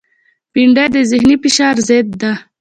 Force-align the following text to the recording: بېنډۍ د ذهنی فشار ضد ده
بېنډۍ 0.53 0.87
د 0.95 0.97
ذهنی 1.11 1.35
فشار 1.43 1.75
ضد 1.87 2.07
ده 2.21 2.33